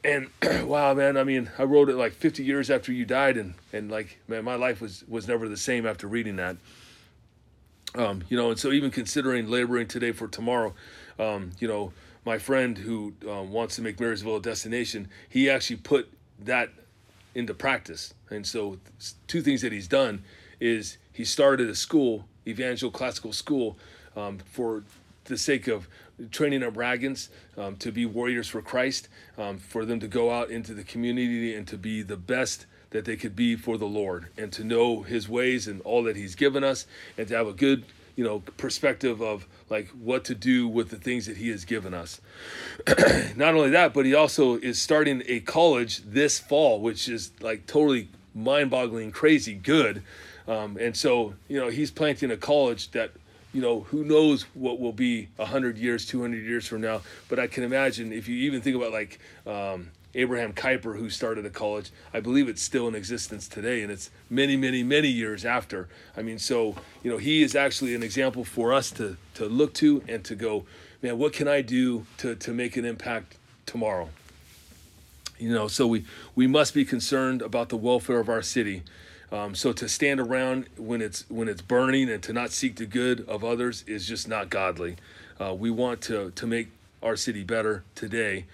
and 0.02 0.28
wow 0.64 0.94
man 0.94 1.16
i 1.16 1.24
mean 1.24 1.50
i 1.58 1.62
wrote 1.62 1.88
it 1.88 1.96
like 1.96 2.12
50 2.12 2.42
years 2.44 2.70
after 2.70 2.92
you 2.92 3.04
died 3.04 3.36
and 3.36 3.54
and 3.72 3.90
like 3.90 4.18
man 4.28 4.44
my 4.44 4.56
life 4.56 4.80
was 4.80 5.04
was 5.08 5.28
never 5.28 5.48
the 5.48 5.56
same 5.56 5.86
after 5.86 6.06
reading 6.06 6.36
that 6.36 6.56
um, 7.96 8.22
you 8.28 8.36
know, 8.36 8.50
and 8.50 8.58
so 8.58 8.72
even 8.72 8.90
considering 8.90 9.48
laboring 9.48 9.86
today 9.86 10.12
for 10.12 10.28
tomorrow, 10.28 10.74
um, 11.18 11.52
you 11.58 11.68
know, 11.68 11.92
my 12.24 12.38
friend 12.38 12.78
who 12.78 13.14
um, 13.28 13.52
wants 13.52 13.76
to 13.76 13.82
make 13.82 14.00
Marysville 14.00 14.36
a 14.36 14.42
destination, 14.42 15.08
he 15.28 15.50
actually 15.50 15.76
put 15.76 16.10
that 16.40 16.70
into 17.34 17.54
practice. 17.54 18.14
And 18.30 18.46
so, 18.46 18.78
two 19.26 19.42
things 19.42 19.62
that 19.62 19.72
he's 19.72 19.88
done 19.88 20.24
is 20.60 20.98
he 21.12 21.24
started 21.24 21.68
a 21.68 21.74
school, 21.74 22.26
Evangel 22.46 22.90
Classical 22.90 23.32
School, 23.32 23.76
um, 24.16 24.38
for 24.38 24.84
the 25.24 25.36
sake 25.36 25.68
of 25.68 25.88
training 26.30 26.62
up 26.62 26.74
Ragans 26.74 27.28
um, 27.56 27.76
to 27.76 27.90
be 27.90 28.06
warriors 28.06 28.48
for 28.48 28.62
Christ, 28.62 29.08
um, 29.36 29.58
for 29.58 29.84
them 29.84 30.00
to 30.00 30.08
go 30.08 30.30
out 30.30 30.50
into 30.50 30.74
the 30.74 30.84
community 30.84 31.54
and 31.54 31.66
to 31.68 31.76
be 31.76 32.02
the 32.02 32.16
best 32.16 32.66
that 32.94 33.04
they 33.04 33.16
could 33.16 33.34
be 33.34 33.56
for 33.56 33.76
the 33.76 33.86
Lord 33.86 34.28
and 34.38 34.52
to 34.52 34.62
know 34.62 35.02
his 35.02 35.28
ways 35.28 35.66
and 35.66 35.80
all 35.80 36.04
that 36.04 36.14
he's 36.14 36.36
given 36.36 36.62
us 36.62 36.86
and 37.18 37.26
to 37.26 37.36
have 37.36 37.48
a 37.48 37.52
good, 37.52 37.84
you 38.14 38.22
know, 38.22 38.38
perspective 38.56 39.20
of 39.20 39.48
like 39.68 39.88
what 39.88 40.24
to 40.26 40.34
do 40.36 40.68
with 40.68 40.90
the 40.90 40.96
things 40.96 41.26
that 41.26 41.36
he 41.36 41.48
has 41.48 41.64
given 41.64 41.92
us. 41.92 42.20
Not 43.34 43.56
only 43.56 43.70
that, 43.70 43.94
but 43.94 44.06
he 44.06 44.14
also 44.14 44.58
is 44.58 44.80
starting 44.80 45.24
a 45.26 45.40
college 45.40 46.02
this 46.04 46.38
fall, 46.38 46.80
which 46.80 47.08
is 47.08 47.32
like 47.40 47.66
totally 47.66 48.10
mind-boggling, 48.32 49.10
crazy 49.10 49.54
good. 49.54 50.04
Um, 50.46 50.76
and 50.80 50.96
so, 50.96 51.34
you 51.48 51.58
know, 51.58 51.70
he's 51.70 51.90
planting 51.90 52.30
a 52.30 52.36
college 52.36 52.92
that 52.92 53.10
you 53.52 53.60
know, 53.60 53.80
who 53.80 54.04
knows 54.04 54.42
what 54.54 54.78
will 54.78 54.92
be 54.92 55.28
100 55.36 55.78
years, 55.78 56.06
200 56.06 56.44
years 56.44 56.66
from 56.66 56.80
now. 56.80 57.02
But 57.28 57.40
I 57.40 57.46
can 57.48 57.64
imagine 57.64 58.12
if 58.12 58.28
you 58.28 58.36
even 58.36 58.60
think 58.60 58.76
about 58.76 58.92
like 58.92 59.18
um, 59.46 59.90
Abraham 60.14 60.52
Kuyper, 60.52 60.96
who 60.96 61.10
started 61.10 61.44
a 61.44 61.50
college. 61.50 61.90
I 62.12 62.20
believe 62.20 62.48
it's 62.48 62.62
still 62.62 62.86
in 62.88 62.94
existence 62.94 63.48
today, 63.48 63.82
and 63.82 63.90
it's 63.90 64.10
many, 64.30 64.56
many, 64.56 64.82
many 64.82 65.08
years 65.08 65.44
after. 65.44 65.88
I 66.16 66.22
mean, 66.22 66.38
so 66.38 66.76
you 67.02 67.10
know, 67.10 67.18
he 67.18 67.42
is 67.42 67.54
actually 67.54 67.94
an 67.94 68.02
example 68.02 68.44
for 68.44 68.72
us 68.72 68.90
to 68.92 69.16
to 69.34 69.46
look 69.46 69.74
to 69.74 70.02
and 70.08 70.24
to 70.24 70.34
go, 70.34 70.66
man, 71.02 71.18
what 71.18 71.32
can 71.32 71.48
I 71.48 71.62
do 71.62 72.06
to 72.18 72.34
to 72.36 72.52
make 72.52 72.76
an 72.76 72.84
impact 72.84 73.36
tomorrow? 73.66 74.08
You 75.38 75.52
know, 75.52 75.68
so 75.68 75.86
we 75.86 76.04
we 76.34 76.46
must 76.46 76.74
be 76.74 76.84
concerned 76.84 77.42
about 77.42 77.68
the 77.68 77.76
welfare 77.76 78.20
of 78.20 78.28
our 78.28 78.42
city. 78.42 78.82
Um, 79.32 79.56
so 79.56 79.72
to 79.72 79.88
stand 79.88 80.20
around 80.20 80.68
when 80.76 81.02
it's 81.02 81.28
when 81.28 81.48
it's 81.48 81.62
burning 81.62 82.08
and 82.08 82.22
to 82.22 82.32
not 82.32 82.52
seek 82.52 82.76
the 82.76 82.86
good 82.86 83.26
of 83.28 83.42
others 83.42 83.82
is 83.86 84.06
just 84.06 84.28
not 84.28 84.48
godly. 84.48 84.96
Uh, 85.40 85.54
we 85.54 85.70
want 85.70 86.00
to 86.02 86.30
to 86.30 86.46
make 86.46 86.68
our 87.02 87.16
city 87.16 87.42
better 87.42 87.82
today. 87.94 88.46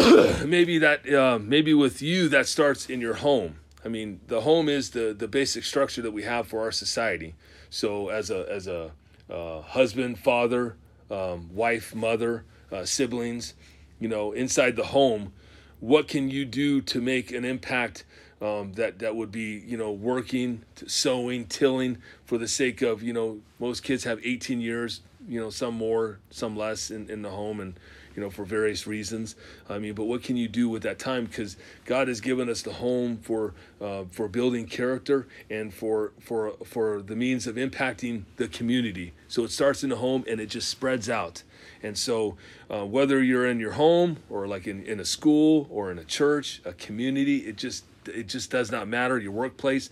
maybe 0.46 0.78
that 0.78 1.12
uh, 1.12 1.38
maybe 1.38 1.74
with 1.74 2.00
you 2.00 2.28
that 2.28 2.46
starts 2.46 2.88
in 2.88 3.00
your 3.00 3.14
home. 3.14 3.56
I 3.84 3.88
mean, 3.88 4.20
the 4.26 4.42
home 4.42 4.68
is 4.68 4.90
the 4.90 5.14
the 5.16 5.28
basic 5.28 5.64
structure 5.64 6.02
that 6.02 6.12
we 6.12 6.22
have 6.22 6.46
for 6.46 6.60
our 6.60 6.72
society. 6.72 7.34
So 7.70 8.08
as 8.08 8.30
a 8.30 8.46
as 8.50 8.66
a 8.66 8.92
uh, 9.30 9.62
husband, 9.62 10.18
father, 10.18 10.76
um, 11.10 11.54
wife, 11.54 11.94
mother, 11.94 12.44
uh, 12.72 12.84
siblings, 12.84 13.54
you 13.98 14.08
know, 14.08 14.32
inside 14.32 14.76
the 14.76 14.86
home, 14.86 15.32
what 15.80 16.08
can 16.08 16.30
you 16.30 16.44
do 16.44 16.80
to 16.82 17.00
make 17.00 17.32
an 17.32 17.44
impact 17.44 18.04
um, 18.40 18.72
that 18.74 18.98
that 19.00 19.16
would 19.16 19.30
be 19.30 19.62
you 19.66 19.76
know 19.76 19.92
working, 19.92 20.64
sowing, 20.86 21.46
tilling 21.46 21.98
for 22.24 22.38
the 22.38 22.48
sake 22.48 22.82
of 22.82 23.02
you 23.02 23.12
know 23.12 23.40
most 23.58 23.82
kids 23.82 24.04
have 24.04 24.18
18 24.24 24.60
years, 24.60 25.00
you 25.28 25.40
know 25.40 25.50
some 25.50 25.74
more, 25.74 26.18
some 26.30 26.56
less 26.56 26.90
in, 26.90 27.08
in 27.10 27.22
the 27.22 27.30
home 27.30 27.60
and 27.60 27.74
you 28.14 28.22
know, 28.22 28.30
for 28.30 28.44
various 28.44 28.86
reasons. 28.86 29.36
I 29.68 29.78
mean, 29.78 29.94
but 29.94 30.04
what 30.04 30.22
can 30.22 30.36
you 30.36 30.48
do 30.48 30.68
with 30.68 30.82
that 30.82 30.98
time? 30.98 31.26
Because 31.26 31.56
God 31.84 32.08
has 32.08 32.20
given 32.20 32.48
us 32.48 32.62
the 32.62 32.72
home 32.72 33.18
for 33.18 33.54
uh, 33.80 34.04
for 34.10 34.28
building 34.28 34.66
character 34.66 35.26
and 35.48 35.72
for 35.72 36.12
for 36.20 36.52
for 36.64 37.02
the 37.02 37.16
means 37.16 37.46
of 37.46 37.56
impacting 37.56 38.24
the 38.36 38.48
community. 38.48 39.12
So 39.28 39.44
it 39.44 39.52
starts 39.52 39.82
in 39.84 39.90
the 39.90 39.96
home 39.96 40.24
and 40.28 40.40
it 40.40 40.46
just 40.46 40.68
spreads 40.68 41.08
out. 41.08 41.42
And 41.82 41.96
so, 41.96 42.36
uh, 42.70 42.84
whether 42.84 43.22
you're 43.22 43.46
in 43.46 43.58
your 43.58 43.72
home 43.72 44.18
or 44.28 44.46
like 44.46 44.66
in, 44.66 44.84
in 44.84 45.00
a 45.00 45.04
school 45.04 45.66
or 45.70 45.90
in 45.90 45.98
a 45.98 46.04
church, 46.04 46.60
a 46.64 46.72
community, 46.72 47.38
it 47.38 47.56
just 47.56 47.84
it 48.06 48.28
just 48.28 48.50
does 48.50 48.70
not 48.70 48.88
matter. 48.88 49.18
Your 49.18 49.32
workplace, 49.32 49.88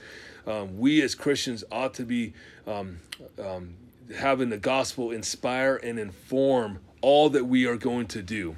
um, 0.47 0.79
we 0.79 1.03
as 1.03 1.15
Christians 1.15 1.63
ought 1.71 1.95
to 1.95 2.05
be 2.05 2.35
um, 2.67 2.99
um, 3.43 3.75
having 4.17 4.51
the 4.51 4.59
gospel 4.59 5.11
inspire 5.11 5.77
and 5.77 5.99
inform 5.99 6.81
all 7.01 7.31
that 7.31 7.45
we 7.45 7.67
are 7.67 7.77
going 7.77 8.07
to 8.07 8.23
do. 8.23 8.57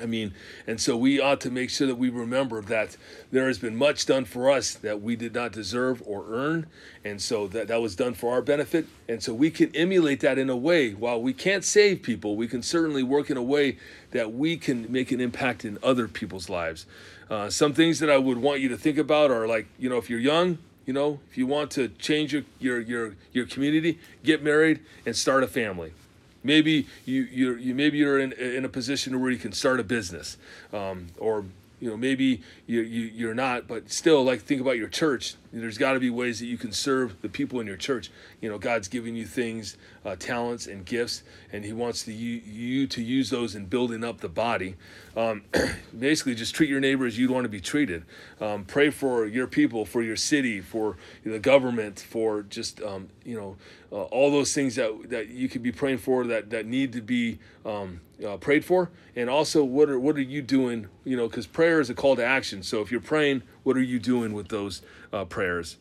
I 0.00 0.06
mean, 0.06 0.34
and 0.66 0.80
so 0.80 0.96
we 0.96 1.20
ought 1.20 1.40
to 1.42 1.50
make 1.50 1.70
sure 1.70 1.86
that 1.86 1.94
we 1.94 2.08
remember 2.10 2.60
that 2.62 2.96
there 3.30 3.46
has 3.46 3.58
been 3.58 3.76
much 3.76 4.04
done 4.06 4.24
for 4.24 4.50
us 4.50 4.74
that 4.74 5.00
we 5.00 5.14
did 5.14 5.34
not 5.34 5.52
deserve 5.52 6.02
or 6.04 6.24
earn. 6.28 6.66
And 7.04 7.22
so 7.22 7.46
that, 7.48 7.68
that 7.68 7.80
was 7.80 7.94
done 7.94 8.14
for 8.14 8.32
our 8.32 8.42
benefit. 8.42 8.86
And 9.08 9.22
so 9.22 9.32
we 9.32 9.50
can 9.50 9.74
emulate 9.76 10.20
that 10.20 10.38
in 10.38 10.50
a 10.50 10.56
way. 10.56 10.92
While 10.92 11.22
we 11.22 11.32
can't 11.32 11.62
save 11.62 12.02
people, 12.02 12.36
we 12.36 12.48
can 12.48 12.62
certainly 12.62 13.02
work 13.02 13.30
in 13.30 13.36
a 13.36 13.42
way 13.42 13.78
that 14.10 14.32
we 14.32 14.56
can 14.56 14.90
make 14.90 15.12
an 15.12 15.20
impact 15.20 15.64
in 15.64 15.78
other 15.82 16.08
people's 16.08 16.48
lives. 16.48 16.86
Uh, 17.30 17.48
some 17.48 17.72
things 17.72 18.00
that 18.00 18.10
I 18.10 18.18
would 18.18 18.38
want 18.38 18.60
you 18.60 18.68
to 18.70 18.76
think 18.76 18.98
about 18.98 19.30
are 19.30 19.46
like, 19.46 19.66
you 19.78 19.88
know, 19.88 19.98
if 19.98 20.10
you're 20.10 20.18
young, 20.18 20.58
you 20.86 20.92
know, 20.92 21.20
if 21.30 21.38
you 21.38 21.46
want 21.46 21.70
to 21.72 21.88
change 21.88 22.32
your, 22.32 22.42
your, 22.58 22.80
your, 22.80 23.14
your 23.32 23.46
community, 23.46 23.98
get 24.24 24.42
married 24.42 24.80
and 25.06 25.16
start 25.16 25.42
a 25.42 25.46
family. 25.46 25.92
Maybe 26.44 26.88
you 27.04 27.22
you 27.22 27.54
you 27.54 27.72
maybe 27.72 27.98
you're 27.98 28.18
in 28.18 28.32
in 28.32 28.64
a 28.64 28.68
position 28.68 29.20
where 29.20 29.30
you 29.30 29.38
can 29.38 29.52
start 29.52 29.78
a 29.78 29.84
business, 29.84 30.36
um, 30.72 31.06
or 31.16 31.44
you 31.80 31.88
know 31.88 31.96
maybe 31.96 32.42
you, 32.66 32.80
you 32.80 33.02
you're 33.14 33.34
not 33.34 33.68
but 33.68 33.92
still 33.92 34.24
like 34.24 34.40
think 34.40 34.60
about 34.60 34.76
your 34.76 34.88
church 34.88 35.36
there's 35.52 35.78
got 35.78 35.92
to 35.92 36.00
be 36.00 36.10
ways 36.10 36.40
that 36.40 36.46
you 36.46 36.56
can 36.56 36.72
serve 36.72 37.20
the 37.20 37.28
people 37.28 37.60
in 37.60 37.66
your 37.66 37.76
church. 37.76 38.10
You 38.40 38.48
know 38.48 38.58
god's 38.58 38.88
giving 38.88 39.14
you 39.14 39.26
things 39.26 39.76
uh, 40.04 40.16
talents 40.16 40.66
and 40.66 40.84
gifts 40.84 41.22
and 41.52 41.64
he 41.64 41.72
wants 41.72 42.06
you, 42.08 42.14
you 42.14 42.86
to 42.86 43.02
use 43.02 43.30
those 43.30 43.54
in 43.54 43.66
building 43.66 44.02
up 44.02 44.20
the 44.20 44.28
body. 44.28 44.76
Um, 45.16 45.42
basically 45.98 46.34
just 46.34 46.54
treat 46.54 46.70
your 46.70 46.80
neighbor 46.80 47.06
as 47.06 47.18
you'd 47.18 47.30
want 47.30 47.44
to 47.44 47.48
be 47.48 47.60
treated. 47.60 48.04
Um, 48.40 48.64
pray 48.64 48.90
for 48.90 49.26
your 49.26 49.46
people 49.46 49.84
for 49.84 50.02
your 50.02 50.16
city 50.16 50.60
for 50.60 50.96
the 51.24 51.38
government 51.38 52.00
for 52.00 52.42
just 52.42 52.80
um, 52.82 53.08
you 53.24 53.38
know 53.38 53.56
uh, 53.92 54.04
all 54.04 54.30
those 54.30 54.54
things 54.54 54.76
that, 54.76 55.10
that 55.10 55.28
you 55.28 55.48
could 55.48 55.62
be 55.62 55.70
praying 55.70 55.98
for 55.98 56.24
that, 56.24 56.48
that 56.48 56.64
need 56.64 56.94
to 56.94 57.02
be 57.02 57.38
um, 57.66 58.00
uh, 58.26 58.38
prayed 58.38 58.64
for. 58.64 58.90
And 59.14 59.28
also 59.28 59.62
what 59.62 59.90
are 59.90 59.98
what 59.98 60.16
are 60.16 60.22
you 60.22 60.40
doing 60.40 60.88
you 61.04 61.16
know 61.16 61.28
because 61.28 61.46
prayer 61.46 61.80
is 61.80 61.90
a 61.90 61.94
call 61.94 62.16
to 62.16 62.24
action. 62.24 62.62
So 62.62 62.80
if 62.80 62.90
you're 62.90 63.00
praying 63.00 63.42
what 63.62 63.76
are 63.76 63.82
you 63.82 63.98
doing 63.98 64.32
with 64.32 64.48
those 64.48 64.82
uh, 65.12 65.24
prayers? 65.24 65.76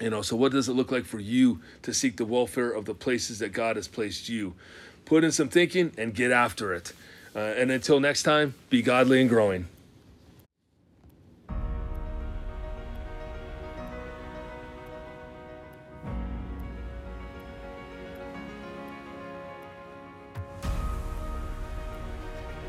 You 0.00 0.10
know 0.10 0.22
so 0.22 0.36
what 0.36 0.52
does 0.52 0.68
it 0.68 0.72
look 0.72 0.90
like 0.90 1.04
for 1.04 1.20
you 1.20 1.60
to 1.82 1.92
seek 1.92 2.16
the 2.16 2.24
welfare 2.24 2.70
of 2.70 2.86
the 2.86 2.94
places 2.94 3.38
that 3.40 3.52
god 3.52 3.76
has 3.76 3.88
placed 3.88 4.28
you? 4.28 4.54
Put 5.04 5.24
in 5.24 5.32
some 5.32 5.48
thinking 5.48 5.92
and 5.98 6.14
get 6.14 6.30
after 6.30 6.72
it. 6.72 6.92
Uh, 7.34 7.38
and 7.38 7.70
until 7.70 8.00
next 8.00 8.22
time 8.22 8.54
be 8.70 8.82
godly 8.82 9.20
and 9.20 9.28
growing 9.28 9.66